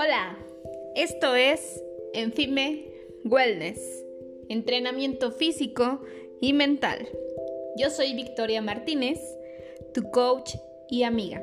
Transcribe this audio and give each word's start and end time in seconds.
Hola, 0.00 0.38
esto 0.94 1.34
es 1.34 1.82
Enfime 2.14 2.84
Wellness, 3.24 3.80
entrenamiento 4.48 5.32
físico 5.32 6.00
y 6.40 6.52
mental. 6.52 7.08
Yo 7.76 7.90
soy 7.90 8.14
Victoria 8.14 8.62
Martínez, 8.62 9.18
tu 9.92 10.08
coach 10.12 10.54
y 10.88 11.02
amiga. 11.02 11.42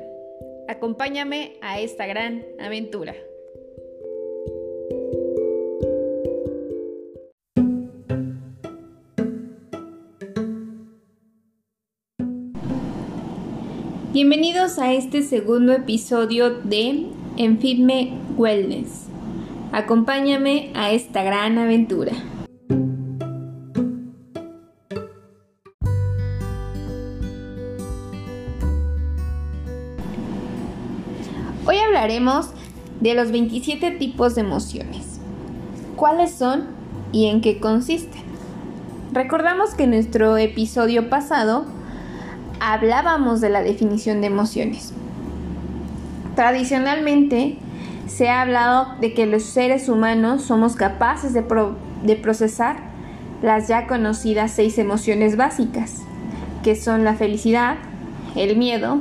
Acompáñame 0.68 1.58
a 1.60 1.80
esta 1.80 2.06
gran 2.06 2.46
aventura. 2.58 3.14
Bienvenidos 14.14 14.78
a 14.78 14.94
este 14.94 15.20
segundo 15.20 15.74
episodio 15.74 16.48
de 16.62 17.15
Enfitme 17.38 18.14
Wellness. 18.38 19.08
Acompáñame 19.70 20.70
a 20.74 20.92
esta 20.92 21.22
gran 21.22 21.58
aventura. 21.58 22.12
Hoy 31.66 31.76
hablaremos 31.76 32.48
de 33.02 33.12
los 33.12 33.30
27 33.30 33.90
tipos 33.90 34.34
de 34.34 34.40
emociones. 34.40 35.20
¿Cuáles 35.94 36.32
son 36.32 36.68
y 37.12 37.26
en 37.26 37.42
qué 37.42 37.60
consisten? 37.60 38.22
Recordamos 39.12 39.74
que 39.74 39.82
en 39.82 39.90
nuestro 39.90 40.38
episodio 40.38 41.10
pasado 41.10 41.66
hablábamos 42.60 43.42
de 43.42 43.50
la 43.50 43.60
definición 43.60 44.22
de 44.22 44.28
emociones. 44.28 44.94
Tradicionalmente 46.36 47.56
se 48.06 48.28
ha 48.28 48.42
hablado 48.42 48.88
de 49.00 49.14
que 49.14 49.24
los 49.24 49.42
seres 49.42 49.88
humanos 49.88 50.42
somos 50.42 50.76
capaces 50.76 51.32
de, 51.32 51.42
procesar 52.16 52.76
las 53.42 53.68
ya 53.68 53.86
conocidas 53.86 54.52
seis 54.52 54.76
emociones 54.76 55.38
básicas, 55.38 56.02
que 56.62 56.76
son 56.76 57.04
la 57.04 57.14
felicidad, 57.14 57.76
el 58.34 58.58
miedo, 58.58 59.00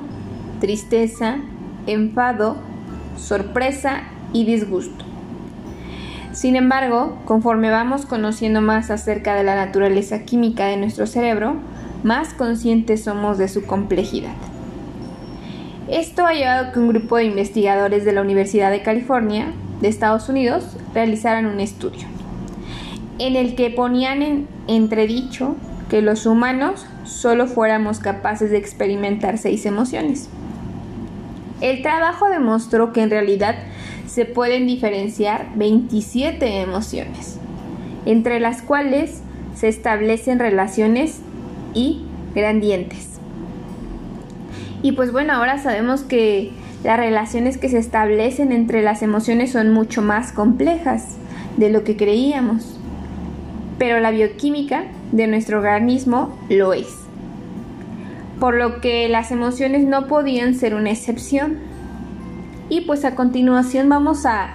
tristeza, 0.61 1.39
enfado, 1.87 2.55
sorpresa 3.17 4.03
y 4.31 4.45
disgusto. 4.45 5.03
Sin 6.31 6.55
embargo, 6.55 7.17
conforme 7.25 7.69
vamos 7.69 8.05
conociendo 8.05 8.61
más 8.61 8.89
acerca 8.89 9.35
de 9.35 9.43
la 9.43 9.55
naturaleza 9.55 10.23
química 10.23 10.67
de 10.67 10.77
nuestro 10.77 11.05
cerebro, 11.05 11.55
más 12.01 12.33
conscientes 12.33 13.03
somos 13.03 13.37
de 13.37 13.49
su 13.49 13.65
complejidad. 13.65 14.54
Esto 15.87 16.25
ha 16.25 16.33
llevado 16.33 16.69
a 16.69 16.71
que 16.71 16.79
un 16.79 16.87
grupo 16.87 17.17
de 17.17 17.25
investigadores 17.25 18.05
de 18.05 18.13
la 18.13 18.21
Universidad 18.21 18.71
de 18.71 18.81
California 18.81 19.53
de 19.81 19.87
Estados 19.87 20.29
Unidos 20.29 20.65
realizaran 20.93 21.45
un 21.45 21.59
estudio 21.59 22.07
en 23.19 23.35
el 23.35 23.55
que 23.55 23.69
ponían 23.69 24.21
en 24.21 24.47
entredicho 24.67 25.55
que 25.89 26.01
los 26.01 26.25
humanos 26.25 26.85
solo 27.05 27.47
fuéramos 27.47 27.99
capaces 27.99 28.51
de 28.51 28.57
experimentar 28.57 29.37
seis 29.37 29.65
emociones. 29.65 30.29
El 31.61 31.81
trabajo 31.81 32.27
demostró 32.27 32.91
que 32.91 33.01
en 33.01 33.09
realidad 33.09 33.55
se 34.07 34.25
pueden 34.25 34.67
diferenciar 34.67 35.47
27 35.55 36.61
emociones, 36.61 37.37
entre 38.05 38.39
las 38.39 38.61
cuales 38.61 39.21
se 39.55 39.69
establecen 39.69 40.39
relaciones 40.39 41.21
y 41.73 42.03
gradientes. 42.33 43.14
Y 44.85 44.91
pues 44.91 45.11
bueno, 45.11 45.33
ahora 45.33 45.57
sabemos 45.57 46.03
que 46.03 46.51
las 46.83 46.99
relaciones 46.99 47.57
que 47.57 47.69
se 47.69 47.79
establecen 47.79 48.51
entre 48.51 48.83
las 48.83 49.01
emociones 49.01 49.51
son 49.51 49.71
mucho 49.73 50.03
más 50.03 50.31
complejas 50.31 51.15
de 51.57 51.71
lo 51.71 51.83
que 51.83 51.97
creíamos. 51.97 52.79
Pero 53.79 53.99
la 53.99 54.11
bioquímica 54.11 54.83
de 55.11 55.25
nuestro 55.25 55.57
organismo 55.57 56.37
lo 56.51 56.73
es. 56.73 56.99
Por 58.39 58.53
lo 58.57 58.79
que 58.79 59.09
las 59.09 59.31
emociones 59.31 59.87
no 59.87 60.05
podían 60.05 60.53
ser 60.53 60.75
una 60.75 60.91
excepción. 60.91 61.57
Y 62.69 62.81
pues 62.81 63.05
a 63.05 63.15
continuación 63.15 63.89
vamos 63.89 64.27
a, 64.27 64.53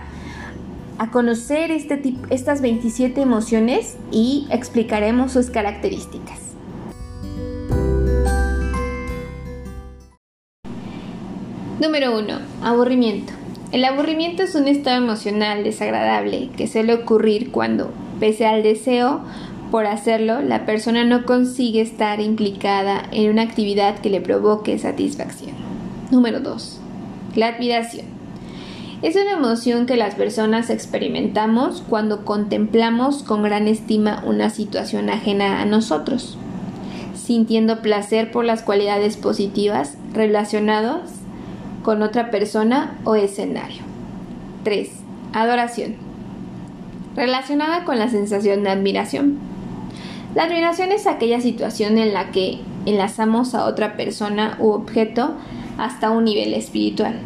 a 0.98 1.10
conocer 1.10 1.72
este 1.72 2.14
estas 2.30 2.60
27 2.60 3.20
emociones 3.20 3.96
y 4.12 4.46
explicaremos 4.52 5.32
sus 5.32 5.50
características. 5.50 6.49
Número 11.80 12.14
1. 12.18 12.40
Aburrimiento. 12.62 13.32
El 13.72 13.86
aburrimiento 13.86 14.42
es 14.42 14.54
un 14.54 14.68
estado 14.68 14.98
emocional 14.98 15.64
desagradable 15.64 16.50
que 16.54 16.66
suele 16.66 16.92
ocurrir 16.92 17.50
cuando, 17.50 17.90
pese 18.20 18.44
al 18.44 18.62
deseo 18.62 19.22
por 19.70 19.86
hacerlo, 19.86 20.42
la 20.42 20.66
persona 20.66 21.04
no 21.04 21.24
consigue 21.24 21.80
estar 21.80 22.20
implicada 22.20 23.04
en 23.12 23.30
una 23.30 23.40
actividad 23.40 23.98
que 24.00 24.10
le 24.10 24.20
provoque 24.20 24.78
satisfacción. 24.78 25.52
Número 26.10 26.40
2. 26.40 26.80
La 27.36 27.48
admiración. 27.48 28.04
Es 29.00 29.16
una 29.16 29.32
emoción 29.32 29.86
que 29.86 29.96
las 29.96 30.16
personas 30.16 30.68
experimentamos 30.68 31.82
cuando 31.88 32.26
contemplamos 32.26 33.22
con 33.22 33.42
gran 33.42 33.68
estima 33.68 34.22
una 34.26 34.50
situación 34.50 35.08
ajena 35.08 35.62
a 35.62 35.64
nosotros, 35.64 36.36
sintiendo 37.14 37.80
placer 37.80 38.30
por 38.32 38.44
las 38.44 38.60
cualidades 38.60 39.16
positivas 39.16 39.96
relacionadas 40.12 41.19
con 41.82 42.02
otra 42.02 42.30
persona 42.30 42.98
o 43.04 43.14
escenario. 43.14 43.82
3. 44.64 44.90
Adoración. 45.32 45.94
Relacionada 47.16 47.84
con 47.84 47.98
la 47.98 48.08
sensación 48.08 48.62
de 48.62 48.70
admiración. 48.70 49.38
La 50.34 50.44
admiración 50.44 50.92
es 50.92 51.06
aquella 51.06 51.40
situación 51.40 51.98
en 51.98 52.12
la 52.12 52.30
que 52.30 52.60
enlazamos 52.86 53.54
a 53.54 53.64
otra 53.64 53.96
persona 53.96 54.56
u 54.60 54.70
objeto 54.70 55.34
hasta 55.78 56.10
un 56.10 56.24
nivel 56.24 56.54
espiritual, 56.54 57.18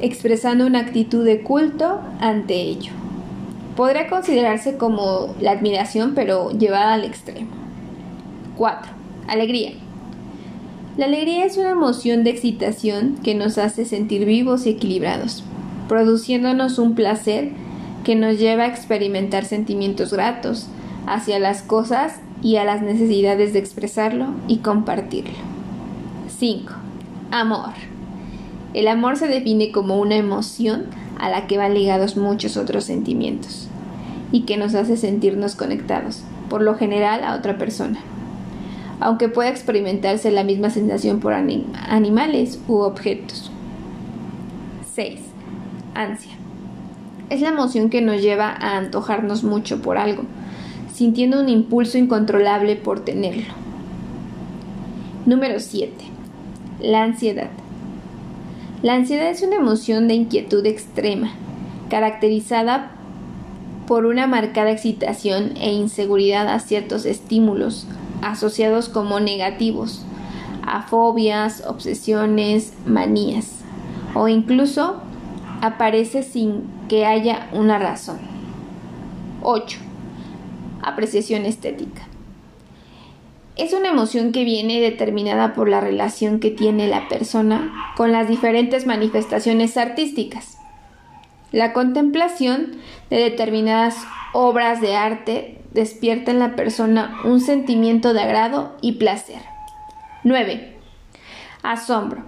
expresando 0.00 0.66
una 0.66 0.80
actitud 0.80 1.24
de 1.24 1.42
culto 1.42 2.00
ante 2.20 2.54
ello. 2.54 2.92
Podría 3.76 4.08
considerarse 4.08 4.76
como 4.76 5.34
la 5.40 5.52
admiración 5.52 6.12
pero 6.14 6.50
llevada 6.50 6.94
al 6.94 7.04
extremo. 7.04 7.50
4. 8.56 8.92
Alegría. 9.28 9.72
La 10.96 11.04
alegría 11.04 11.44
es 11.44 11.58
una 11.58 11.72
emoción 11.72 12.24
de 12.24 12.30
excitación 12.30 13.18
que 13.22 13.34
nos 13.34 13.58
hace 13.58 13.84
sentir 13.84 14.24
vivos 14.24 14.64
y 14.64 14.70
equilibrados, 14.70 15.44
produciéndonos 15.90 16.78
un 16.78 16.94
placer 16.94 17.50
que 18.02 18.14
nos 18.14 18.38
lleva 18.38 18.62
a 18.62 18.68
experimentar 18.68 19.44
sentimientos 19.44 20.10
gratos 20.10 20.68
hacia 21.06 21.38
las 21.38 21.60
cosas 21.60 22.14
y 22.42 22.56
a 22.56 22.64
las 22.64 22.80
necesidades 22.80 23.52
de 23.52 23.58
expresarlo 23.58 24.28
y 24.48 24.58
compartirlo. 24.58 25.34
5. 26.38 26.72
Amor. 27.30 27.74
El 28.72 28.88
amor 28.88 29.18
se 29.18 29.28
define 29.28 29.72
como 29.72 30.00
una 30.00 30.16
emoción 30.16 30.86
a 31.18 31.28
la 31.28 31.46
que 31.46 31.58
van 31.58 31.74
ligados 31.74 32.16
muchos 32.16 32.56
otros 32.56 32.84
sentimientos 32.84 33.68
y 34.32 34.42
que 34.42 34.56
nos 34.56 34.74
hace 34.74 34.96
sentirnos 34.96 35.56
conectados, 35.56 36.22
por 36.48 36.62
lo 36.62 36.74
general 36.74 37.22
a 37.22 37.34
otra 37.34 37.58
persona 37.58 37.98
aunque 39.00 39.28
pueda 39.28 39.50
experimentarse 39.50 40.30
la 40.30 40.44
misma 40.44 40.70
sensación 40.70 41.20
por 41.20 41.32
animales 41.34 42.60
u 42.68 42.76
objetos. 42.76 43.50
6. 44.94 45.20
Ansia. 45.94 46.32
Es 47.28 47.40
la 47.40 47.48
emoción 47.48 47.90
que 47.90 48.00
nos 48.00 48.22
lleva 48.22 48.48
a 48.48 48.76
antojarnos 48.76 49.44
mucho 49.44 49.82
por 49.82 49.98
algo, 49.98 50.22
sintiendo 50.94 51.40
un 51.40 51.48
impulso 51.48 51.98
incontrolable 51.98 52.76
por 52.76 53.00
tenerlo. 53.00 53.52
Número 55.26 55.60
7. 55.60 55.92
La 56.80 57.02
ansiedad. 57.02 57.50
La 58.82 58.94
ansiedad 58.94 59.28
es 59.28 59.42
una 59.42 59.56
emoción 59.56 60.06
de 60.06 60.14
inquietud 60.14 60.64
extrema, 60.64 61.32
caracterizada 61.90 62.92
por 63.86 64.06
una 64.06 64.26
marcada 64.26 64.70
excitación 64.70 65.56
e 65.56 65.72
inseguridad 65.72 66.48
a 66.48 66.60
ciertos 66.60 67.06
estímulos, 67.06 67.86
asociados 68.22 68.88
como 68.88 69.20
negativos 69.20 70.04
a 70.66 70.82
fobias, 70.82 71.64
obsesiones, 71.66 72.74
manías 72.86 73.62
o 74.14 74.28
incluso 74.28 75.00
aparece 75.62 76.22
sin 76.22 76.64
que 76.88 77.06
haya 77.06 77.48
una 77.52 77.78
razón. 77.78 78.18
8. 79.42 79.78
Apreciación 80.82 81.44
estética. 81.44 82.08
Es 83.56 83.72
una 83.72 83.88
emoción 83.88 84.32
que 84.32 84.44
viene 84.44 84.80
determinada 84.80 85.54
por 85.54 85.68
la 85.68 85.80
relación 85.80 86.40
que 86.40 86.50
tiene 86.50 86.88
la 86.88 87.08
persona 87.08 87.72
con 87.96 88.12
las 88.12 88.28
diferentes 88.28 88.86
manifestaciones 88.86 89.76
artísticas. 89.76 90.58
La 91.52 91.72
contemplación 91.72 92.76
de 93.10 93.18
determinadas 93.18 93.96
obras 94.32 94.80
de 94.80 94.96
arte 94.96 95.60
despierta 95.72 96.30
en 96.30 96.38
la 96.38 96.56
persona 96.56 97.20
un 97.24 97.40
sentimiento 97.40 98.12
de 98.14 98.22
agrado 98.22 98.76
y 98.80 98.92
placer. 98.92 99.40
9. 100.24 100.76
Asombro. 101.62 102.22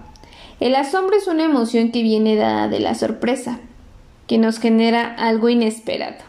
El 0.59 0.75
asombro 0.75 1.15
es 1.17 1.27
una 1.27 1.43
emoción 1.43 1.91
que 1.91 2.03
viene 2.03 2.35
dada 2.35 2.67
de 2.67 2.79
la 2.79 2.95
sorpresa, 2.95 3.59
que 4.27 4.37
nos 4.37 4.59
genera 4.59 5.15
algo 5.17 5.49
inesperado, 5.49 6.23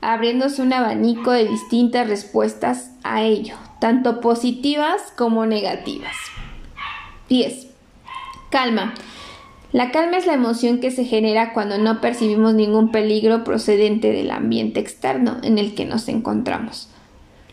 abriéndose 0.00 0.62
un 0.62 0.72
abanico 0.72 1.30
de 1.30 1.46
distintas 1.46 2.08
respuestas 2.08 2.90
a 3.04 3.22
ello, 3.22 3.56
tanto 3.80 4.20
positivas 4.20 5.12
como 5.16 5.46
negativas. 5.46 6.16
10. 7.28 7.68
Calma. 8.50 8.94
La 9.72 9.90
calma 9.90 10.18
es 10.18 10.26
la 10.26 10.34
emoción 10.34 10.80
que 10.80 10.90
se 10.90 11.04
genera 11.04 11.54
cuando 11.54 11.78
no 11.78 12.02
percibimos 12.02 12.52
ningún 12.52 12.92
peligro 12.92 13.42
procedente 13.42 14.12
del 14.12 14.30
ambiente 14.30 14.80
externo 14.80 15.38
en 15.42 15.56
el 15.56 15.74
que 15.74 15.86
nos 15.86 16.08
encontramos, 16.08 16.88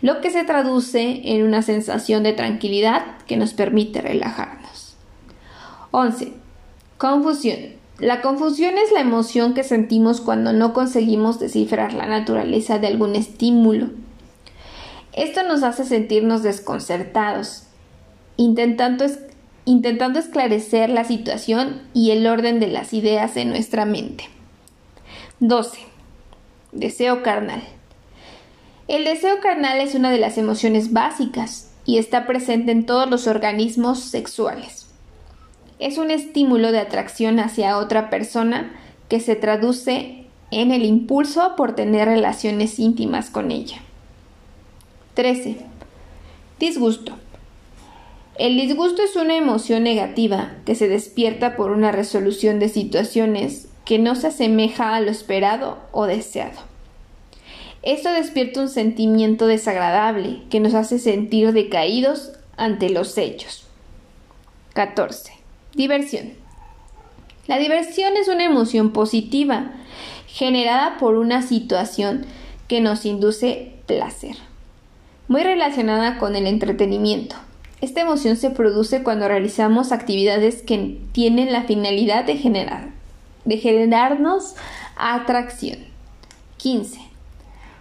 lo 0.02 0.20
que 0.20 0.30
se 0.30 0.44
traduce 0.44 1.22
en 1.24 1.44
una 1.44 1.62
sensación 1.62 2.24
de 2.24 2.34
tranquilidad 2.34 3.04
que 3.26 3.38
nos 3.38 3.54
permite 3.54 4.02
relajarnos. 4.02 4.96
11. 5.92 6.34
Confusión. 6.98 7.80
La 8.00 8.22
confusión 8.22 8.78
es 8.78 8.92
la 8.92 9.00
emoción 9.00 9.54
que 9.54 9.64
sentimos 9.64 10.20
cuando 10.20 10.52
no 10.52 10.74
conseguimos 10.74 11.40
descifrar 11.40 11.94
la 11.94 12.06
naturaleza 12.06 12.80
de 12.80 12.88
algún 12.88 13.16
estímulo. 13.16 13.90
Esto 15.14 15.44
nos 15.44 15.64
hace 15.64 15.86
sentirnos 15.86 16.44
desconcertados, 16.44 17.64
intentando 18.38 19.06
intentando 19.66 20.20
esclarecer 20.20 20.90
la 20.90 21.04
situación 21.04 21.82
y 21.94 22.12
el 22.12 22.26
orden 22.28 22.60
de 22.60 22.68
las 22.68 22.94
ideas 22.94 23.38
en 23.38 23.50
nuestra 23.50 23.86
mente. 23.86 24.26
12. 25.40 25.80
Deseo 26.72 27.24
carnal. 27.24 27.64
El 28.88 29.06
deseo 29.06 29.40
carnal 29.40 29.80
es 29.80 29.96
una 29.96 30.12
de 30.12 30.18
las 30.18 30.38
emociones 30.38 30.94
básicas 30.94 31.72
y 31.86 31.98
está 31.98 32.26
presente 32.26 32.72
en 32.72 32.86
todos 32.86 33.10
los 33.10 33.28
organismos 33.28 34.00
sexuales. 34.00 34.88
Es 35.80 35.98
un 35.98 36.12
estímulo 36.12 36.72
de 36.72 36.80
atracción 36.80 37.40
hacia 37.40 37.78
otra 37.78 38.10
persona 38.10 38.72
que 39.08 39.20
se 39.20 39.36
traduce 39.36 40.26
en 40.52 40.72
el 40.72 40.84
impulso 40.84 41.56
por 41.56 41.74
tener 41.74 42.08
relaciones 42.08 42.80
íntimas 42.80 43.30
con 43.30 43.52
ella. 43.52 43.78
13. 45.14 45.58
Disgusto. 46.60 47.16
El 48.40 48.56
disgusto 48.56 49.02
es 49.02 49.18
una 49.18 49.36
emoción 49.36 49.84
negativa 49.84 50.54
que 50.66 50.74
se 50.74 50.88
despierta 50.88 51.58
por 51.58 51.72
una 51.72 51.92
resolución 51.92 52.58
de 52.60 52.70
situaciones 52.70 53.68
que 53.84 54.00
no 54.00 54.16
se 54.16 54.28
asemeja 54.28 54.96
a 54.96 55.02
lo 55.02 55.12
esperado 55.12 55.78
o 55.92 56.06
deseado. 56.06 56.62
Esto 57.82 58.10
despierta 58.14 58.62
un 58.62 58.70
sentimiento 58.70 59.46
desagradable 59.46 60.44
que 60.50 60.62
nos 60.62 60.74
hace 60.74 61.00
sentir 61.00 61.52
decaídos 61.52 62.32
ante 62.56 62.90
los 62.90 63.18
hechos. 63.18 63.68
14. 64.72 65.34
Diversión. 65.74 66.32
La 67.46 67.60
diversión 67.60 68.16
es 68.16 68.30
una 68.30 68.46
emoción 68.46 68.92
positiva 68.92 69.74
generada 70.28 70.98
por 70.98 71.16
una 71.16 71.42
situación 71.42 72.26
que 72.70 72.80
nos 72.80 73.06
induce 73.06 73.74
placer, 73.86 74.38
muy 75.28 75.44
relacionada 75.44 76.18
con 76.18 76.38
el 76.38 76.48
entretenimiento. 76.48 77.36
Esta 77.82 78.02
emoción 78.02 78.36
se 78.36 78.50
produce 78.50 79.04
cuando 79.04 79.28
realizamos 79.28 79.92
actividades 79.92 80.62
que 80.62 81.00
tienen 81.14 81.54
la 81.54 81.64
finalidad 81.64 82.26
de 82.26 82.36
generar, 82.36 82.90
de 83.46 83.58
generarnos 83.58 84.56
atracción. 84.98 85.80
15. 86.58 87.00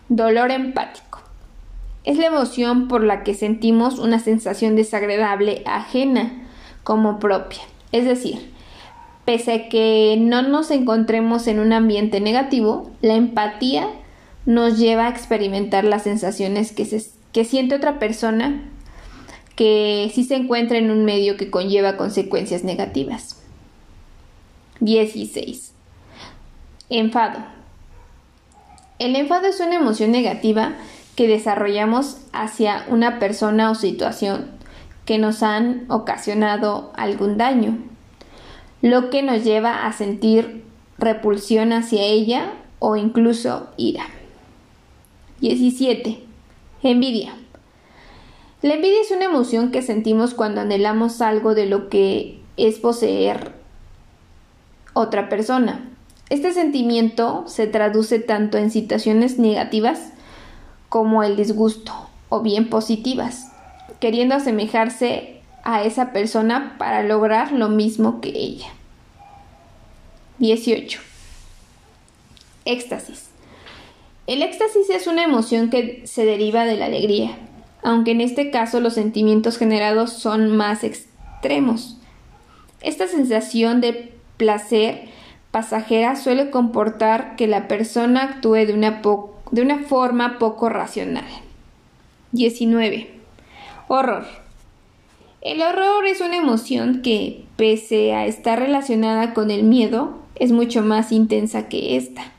Dolor 0.09 0.53
empático. 0.53 1.21
Es 2.05 2.17
la 2.17 2.27
emoción 2.27 2.87
por 2.87 3.03
la 3.03 3.25
que 3.25 3.35
sentimos 3.35 3.99
una 3.99 4.21
sensación 4.21 4.77
desagradable 4.77 5.63
ajena 5.67 6.33
como 6.85 7.19
propia. 7.19 7.61
Es 7.91 8.05
decir, 8.05 8.53
pese 9.25 9.53
a 9.53 9.69
que 9.69 10.17
no 10.19 10.43
nos 10.43 10.71
encontremos 10.71 11.49
en 11.49 11.59
un 11.59 11.73
ambiente 11.73 12.21
negativo, 12.21 12.91
la 13.03 13.15
empatía 13.15 13.89
nos 14.47 14.79
lleva 14.79 15.07
a 15.07 15.11
experimentar 15.11 15.83
las 15.85 16.05
sensaciones 16.05 16.73
que, 16.73 16.89
que 17.33 17.45
siente 17.45 17.75
otra 17.75 17.99
persona 17.99 18.63
que 19.59 20.09
sí 20.15 20.23
se 20.23 20.37
encuentra 20.37 20.79
en 20.79 20.93
un 20.93 21.05
medio 21.05 21.37
que 21.37 21.51
conlleva 21.51 21.97
consecuencias 21.97 22.63
negativas. 22.63 23.43
16. 24.79 25.73
Enfado. 26.91 27.41
El 29.01 29.17
enfado 29.17 29.49
es 29.49 29.59
una 29.59 29.75
emoción 29.75 30.13
negativa 30.13 30.75
que 31.17 31.27
desarrollamos 31.27 32.19
hacia 32.33 32.85
una 32.87 33.19
persona 33.19 33.73
o 33.73 33.75
situación 33.75 34.49
que 35.05 35.19
nos 35.19 35.43
han 35.43 35.87
ocasionado 35.89 36.93
algún 36.97 37.37
daño, 37.37 37.79
lo 38.81 39.11
que 39.11 39.25
nos 39.25 39.43
lleva 39.43 39.87
a 39.87 39.93
sentir 39.93 40.63
repulsión 40.99 41.73
hacia 41.73 42.05
ella 42.05 42.53
o 42.79 42.95
incluso 42.95 43.71
ira. 43.77 44.05
17. 45.41 46.23
Envidia. 46.85 47.35
La 48.61 48.75
envidia 48.75 49.01
es 49.01 49.13
una 49.13 49.27
emoción 49.27 49.71
que 49.71 49.83
sentimos 49.83 50.35
cuando 50.35 50.61
anhelamos 50.61 51.21
algo 51.21 51.55
de 51.55 51.67
lo 51.67 51.89
que 51.89 52.41
es 52.57 52.81
poseer 52.81 53.53
otra 54.95 55.29
persona. 55.29 55.89
Este 56.29 56.53
sentimiento 56.53 57.45
se 57.47 57.69
traduce 57.69 58.19
tanto 58.19 58.59
en 58.59 58.73
situaciones 58.73 59.39
negativas 59.39 60.11
como 60.89 61.23
el 61.23 61.37
disgusto 61.37 61.93
o 62.31 62.41
bien 62.41 62.69
positivas, 62.69 63.53
queriendo 64.01 64.35
asemejarse 64.35 65.41
a 65.63 65.85
esa 65.85 66.13
persona 66.13 66.75
para 66.79 67.05
lograr 67.05 67.53
lo 67.53 67.69
mismo 67.69 68.21
que 68.21 68.31
ella. 68.31 68.69
18. 70.39 71.01
Éxtasis. 72.65 73.29
El 74.27 74.43
éxtasis 74.43 74.91
es 74.91 75.07
una 75.07 75.23
emoción 75.23 75.71
que 75.71 76.03
se 76.07 76.25
deriva 76.25 76.65
de 76.65 76.77
la 76.77 76.87
alegría, 76.87 77.39
aunque 77.83 78.13
en 78.13 78.21
este 78.21 78.51
caso 78.51 78.81
los 78.81 78.95
sentimientos 78.95 79.59
generados 79.59 80.13
son 80.13 80.57
más 80.57 80.85
extremos. 80.85 81.99
Esta 82.81 83.07
sensación 83.07 83.81
de 83.81 84.13
placer 84.37 85.09
pasajera 85.51 86.17
suele 86.17 86.51
comportar 86.51 87.37
que 87.37 87.47
la 87.47 87.69
persona 87.69 88.23
actúe 88.25 88.67
de 88.67 88.75
una, 88.75 89.03
de 89.51 89.63
una 89.63 89.79
forma 89.81 90.39
poco 90.39 90.69
racional. 90.69 91.27
19. 92.33 93.11
Horror. 93.89 94.27
El 95.41 95.63
horror 95.63 96.07
es 96.07 96.21
una 96.21 96.37
emoción 96.37 97.01
que, 97.03 97.45
pese 97.57 98.13
a 98.13 98.27
estar 98.27 98.59
relacionada 98.59 99.35
con 99.35 99.51
el 99.51 99.63
miedo, 99.63 100.19
es 100.35 100.53
mucho 100.53 100.83
más 100.83 101.11
intensa 101.13 101.69
que 101.69 101.97
esta. 101.97 102.33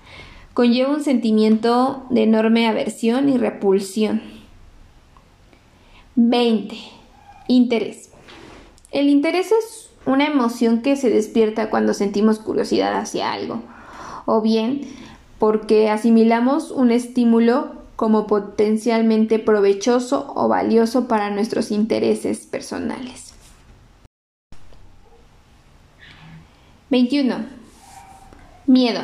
Conlleva 0.54 0.94
un 0.94 1.04
sentimiento 1.04 2.06
de 2.10 2.24
enorme 2.24 2.68
aversión 2.68 3.30
y 3.30 3.38
repulsión. 3.38 4.39
20. 6.22 6.76
Interés. 7.48 8.10
El 8.92 9.08
interés 9.08 9.54
es 9.54 9.90
una 10.06 10.28
emoción 10.28 10.82
que 10.82 10.98
se 10.98 11.10
despierta 11.10 11.70
cuando 11.70 11.94
sentimos 11.94 12.40
curiosidad 12.40 12.98
hacia 12.98 13.32
algo, 13.32 13.64
o 14.26 14.42
bien 14.42 14.82
porque 15.40 15.90
asimilamos 15.90 16.72
un 16.72 16.92
estímulo 16.92 17.72
como 17.96 18.28
potencialmente 18.28 19.40
provechoso 19.40 20.34
o 20.36 20.50
valioso 20.50 21.08
para 21.08 21.30
nuestros 21.30 21.72
intereses 21.72 22.46
personales. 22.46 23.34
21. 26.90 27.46
Miedo. 28.68 29.02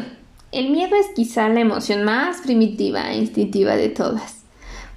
El 0.51 0.69
miedo 0.69 0.98
es 0.98 1.07
quizá 1.15 1.48
la 1.48 1.62
emoción 1.62 2.03
más 2.03 2.41
primitiva 2.41 3.13
e 3.13 3.19
instintiva 3.19 3.77
de 3.77 3.88
todas 3.88 4.44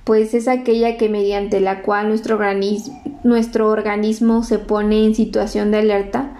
pues 0.08 0.32
es 0.32 0.48
aquella 0.48 0.96
que 0.96 1.10
mediante 1.10 1.60
la 1.60 1.82
cual 1.82 2.08
nuestro 2.08 2.36
organismo, 2.36 2.98
nuestro 3.24 3.68
organismo 3.68 4.42
se 4.42 4.58
pone 4.58 5.04
en 5.04 5.14
situación 5.14 5.70
de 5.70 5.80
alerta 5.80 6.30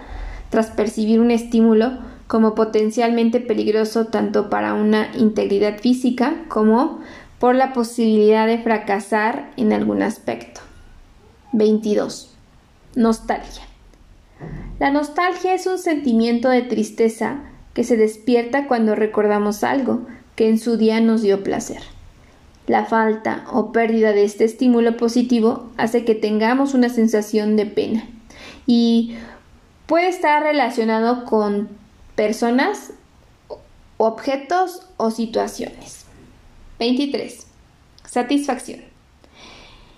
tras 0.49 0.71
percibir 0.71 1.19
un 1.19 1.29
estímulo 1.29 1.99
como 2.25 2.55
potencialmente 2.55 3.39
peligroso 3.39 4.07
tanto 4.07 4.49
para 4.49 4.73
una 4.73 5.15
integridad 5.15 5.77
física 5.77 6.45
como 6.47 6.99
por 7.37 7.53
la 7.53 7.71
posibilidad 7.71 8.47
de 8.47 8.57
fracasar 8.57 9.51
en 9.55 9.71
algún 9.71 10.01
aspecto. 10.01 10.61
22. 11.53 12.33
Nostalgia. 12.95 13.65
La 14.79 14.89
nostalgia 14.89 15.53
es 15.53 15.67
un 15.67 15.77
sentimiento 15.77 16.49
de 16.49 16.63
tristeza 16.63 17.41
que 17.75 17.83
se 17.83 17.97
despierta 17.97 18.65
cuando 18.67 18.95
recordamos 18.95 19.63
algo 19.63 20.07
que 20.35 20.49
en 20.49 20.57
su 20.57 20.75
día 20.75 20.99
nos 21.01 21.21
dio 21.21 21.43
placer. 21.43 21.98
La 22.69 22.85
falta 22.85 23.45
o 23.51 23.71
pérdida 23.71 24.11
de 24.11 24.23
este 24.23 24.45
estímulo 24.45 24.95
positivo 24.95 25.71
hace 25.77 26.05
que 26.05 26.13
tengamos 26.13 26.75
una 26.75 26.89
sensación 26.89 27.55
de 27.55 27.65
pena 27.65 28.07
y 28.67 29.15
puede 29.87 30.07
estar 30.07 30.43
relacionado 30.43 31.25
con 31.25 31.67
personas, 32.13 32.93
objetos 33.97 34.83
o 34.97 35.09
situaciones. 35.09 36.05
23. 36.77 37.47
Satisfacción. 38.05 38.81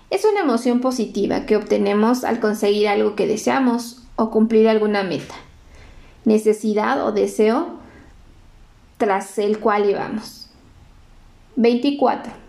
Es 0.08 0.24
una 0.24 0.40
emoción 0.40 0.80
positiva 0.80 1.44
que 1.44 1.58
obtenemos 1.58 2.24
al 2.24 2.40
conseguir 2.40 2.88
algo 2.88 3.16
que 3.16 3.26
deseamos 3.26 4.02
o 4.16 4.30
cumplir 4.30 4.66
alguna 4.66 5.02
meta, 5.02 5.34
necesidad 6.24 7.06
o 7.06 7.12
deseo 7.12 7.78
tras 8.96 9.36
el 9.36 9.58
cual 9.58 9.84
llevamos. 9.84 10.48
24. 11.56 12.41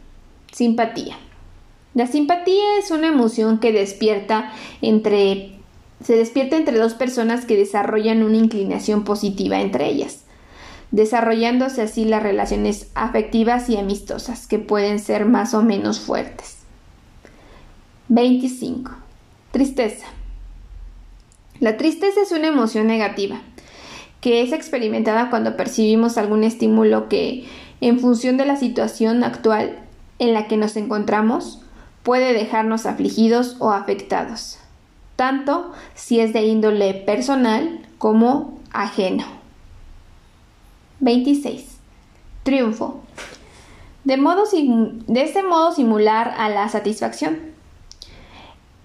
Simpatía. 0.53 1.17
La 1.95 2.05
simpatía 2.05 2.77
es 2.77 2.91
una 2.91 3.07
emoción 3.07 3.59
que 3.59 3.71
despierta 3.71 4.53
entre 4.81 5.55
se 6.03 6.15
despierta 6.15 6.57
entre 6.57 6.77
dos 6.77 6.93
personas 6.93 7.45
que 7.45 7.57
desarrollan 7.57 8.23
una 8.23 8.37
inclinación 8.37 9.03
positiva 9.03 9.61
entre 9.61 9.87
ellas, 9.87 10.25
desarrollándose 10.91 11.81
así 11.81 12.05
las 12.05 12.21
relaciones 12.21 12.91
afectivas 12.93 13.69
y 13.69 13.77
amistosas 13.77 14.45
que 14.45 14.59
pueden 14.59 14.99
ser 14.99 15.25
más 15.25 15.53
o 15.53 15.63
menos 15.63 15.99
fuertes. 15.99 16.57
25. 18.09 18.91
Tristeza. 19.51 20.05
La 21.59 21.77
tristeza 21.77 22.21
es 22.21 22.31
una 22.31 22.47
emoción 22.47 22.85
negativa 22.85 23.41
que 24.19 24.41
es 24.41 24.51
experimentada 24.51 25.29
cuando 25.29 25.57
percibimos 25.57 26.17
algún 26.17 26.43
estímulo 26.43 27.09
que, 27.09 27.45
en 27.81 27.99
función 27.99 28.37
de 28.37 28.45
la 28.45 28.55
situación 28.55 29.23
actual 29.23 29.79
en 30.19 30.33
la 30.33 30.47
que 30.47 30.57
nos 30.57 30.75
encontramos, 30.75 31.61
puede 32.03 32.33
dejarnos 32.33 32.85
afligidos 32.85 33.55
o 33.59 33.71
afectados, 33.71 34.59
tanto 35.15 35.71
si 35.95 36.19
es 36.19 36.33
de 36.33 36.43
índole 36.43 36.93
personal 36.93 37.79
como 37.97 38.59
ajeno. 38.71 39.25
26. 40.99 41.77
Triunfo. 42.43 43.01
De, 44.03 44.17
modo, 44.17 44.43
de 44.51 45.21
este 45.21 45.43
modo 45.43 45.71
simular 45.71 46.33
a 46.37 46.49
la 46.49 46.67
satisfacción. 46.69 47.39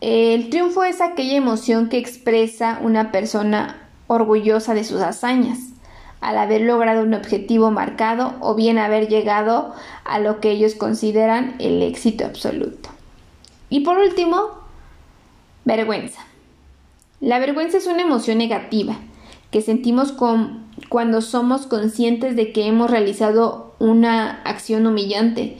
El 0.00 0.48
triunfo 0.50 0.84
es 0.84 1.00
aquella 1.00 1.36
emoción 1.36 1.88
que 1.88 1.98
expresa 1.98 2.78
una 2.82 3.10
persona 3.10 3.88
orgullosa 4.06 4.74
de 4.74 4.84
sus 4.84 5.00
hazañas, 5.00 5.58
al 6.20 6.38
haber 6.38 6.62
logrado 6.62 7.02
un 7.02 7.14
objetivo 7.14 7.70
marcado 7.70 8.34
o 8.40 8.54
bien 8.54 8.78
haber 8.78 9.08
llegado 9.08 9.74
a 10.04 10.18
lo 10.18 10.40
que 10.40 10.50
ellos 10.50 10.74
consideran 10.74 11.54
el 11.58 11.82
éxito 11.82 12.24
absoluto. 12.24 12.90
Y 13.70 13.80
por 13.80 13.98
último, 13.98 14.50
vergüenza. 15.64 16.20
La 17.20 17.38
vergüenza 17.38 17.78
es 17.78 17.86
una 17.86 18.02
emoción 18.02 18.38
negativa 18.38 18.96
que 19.50 19.62
sentimos 19.62 20.14
cuando 20.88 21.20
somos 21.20 21.66
conscientes 21.66 22.36
de 22.36 22.52
que 22.52 22.66
hemos 22.66 22.90
realizado 22.90 23.74
una 23.78 24.42
acción 24.42 24.86
humillante 24.86 25.56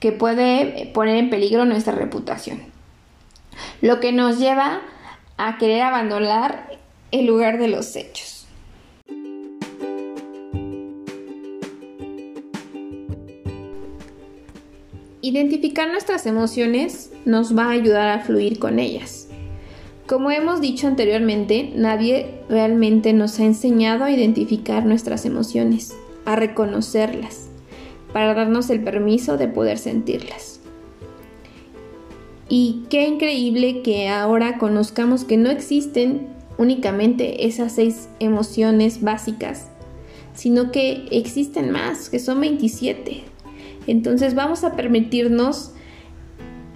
que 0.00 0.12
puede 0.12 0.90
poner 0.94 1.16
en 1.16 1.30
peligro 1.30 1.64
nuestra 1.64 1.94
reputación. 1.94 2.62
Lo 3.80 4.00
que 4.00 4.12
nos 4.12 4.38
lleva 4.38 4.80
a 5.36 5.58
querer 5.58 5.82
abandonar 5.82 6.78
el 7.10 7.26
lugar 7.26 7.58
de 7.58 7.68
los 7.68 7.94
hechos. 7.96 8.35
Identificar 15.26 15.90
nuestras 15.90 16.24
emociones 16.24 17.10
nos 17.24 17.58
va 17.58 17.64
a 17.64 17.70
ayudar 17.70 18.10
a 18.10 18.20
fluir 18.20 18.60
con 18.60 18.78
ellas. 18.78 19.26
Como 20.06 20.30
hemos 20.30 20.60
dicho 20.60 20.86
anteriormente, 20.86 21.72
nadie 21.74 22.42
realmente 22.48 23.12
nos 23.12 23.40
ha 23.40 23.44
enseñado 23.44 24.04
a 24.04 24.12
identificar 24.12 24.86
nuestras 24.86 25.26
emociones, 25.26 25.96
a 26.26 26.36
reconocerlas, 26.36 27.48
para 28.12 28.34
darnos 28.34 28.70
el 28.70 28.84
permiso 28.84 29.36
de 29.36 29.48
poder 29.48 29.78
sentirlas. 29.78 30.60
Y 32.48 32.84
qué 32.88 33.08
increíble 33.08 33.82
que 33.82 34.08
ahora 34.08 34.58
conozcamos 34.58 35.24
que 35.24 35.38
no 35.38 35.50
existen 35.50 36.28
únicamente 36.56 37.48
esas 37.48 37.72
seis 37.72 38.08
emociones 38.20 39.02
básicas, 39.02 39.70
sino 40.34 40.70
que 40.70 41.08
existen 41.10 41.72
más, 41.72 42.10
que 42.10 42.20
son 42.20 42.40
27. 42.40 43.34
Entonces 43.86 44.34
vamos 44.34 44.64
a 44.64 44.76
permitirnos 44.76 45.72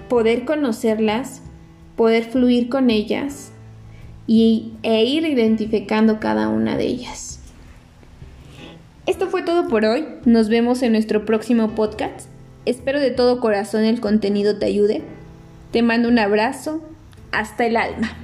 poder 0.08 0.44
conocerlas, 0.44 1.42
poder 1.96 2.24
fluir 2.24 2.68
con 2.68 2.90
ellas 2.90 3.52
y, 4.26 4.72
e 4.82 5.04
ir 5.04 5.24
identificando 5.24 6.20
cada 6.20 6.48
una 6.48 6.76
de 6.76 6.86
ellas. 6.86 7.40
Esto 9.06 9.28
fue 9.28 9.42
todo 9.42 9.68
por 9.68 9.84
hoy. 9.84 10.06
Nos 10.24 10.48
vemos 10.48 10.82
en 10.82 10.92
nuestro 10.92 11.24
próximo 11.24 11.74
podcast. 11.74 12.28
Espero 12.64 13.00
de 13.00 13.10
todo 13.10 13.40
corazón 13.40 13.84
el 13.84 14.00
contenido 14.00 14.58
te 14.58 14.66
ayude. 14.66 15.02
Te 15.72 15.82
mando 15.82 16.08
un 16.08 16.18
abrazo. 16.18 16.82
Hasta 17.32 17.66
el 17.66 17.76
alma. 17.76 18.16